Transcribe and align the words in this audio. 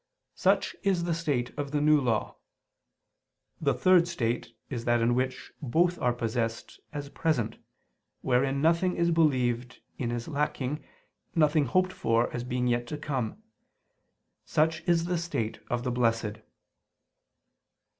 Such 0.33 0.75
is 0.81 1.03
the 1.03 1.13
state 1.13 1.53
of 1.59 1.69
the 1.69 1.79
New 1.79 2.01
Law. 2.01 2.37
The 3.61 3.75
third 3.75 4.07
state 4.07 4.55
is 4.67 4.85
that 4.85 4.99
in 4.99 5.13
which 5.13 5.53
both 5.61 5.99
are 5.99 6.11
possessed 6.11 6.79
as 6.91 7.09
present; 7.09 7.57
wherein 8.21 8.63
nothing 8.63 8.95
is 8.95 9.11
believed 9.11 9.79
in 9.99 10.11
as 10.11 10.27
lacking, 10.27 10.83
nothing 11.35 11.65
hoped 11.67 11.93
for 11.93 12.33
as 12.33 12.43
being 12.43 12.65
yet 12.67 12.87
to 12.87 12.97
come. 12.97 13.43
Such 14.43 14.81
is 14.87 15.05
the 15.05 15.19
state 15.19 15.59
of 15.69 15.83
the 15.83 15.91
Blessed. 15.91 16.37